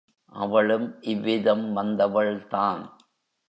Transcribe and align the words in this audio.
அவளும் 0.33 0.87
இவ்விதம் 1.03 1.73
வந்தவள் 1.73 2.47
தான். 2.47 2.83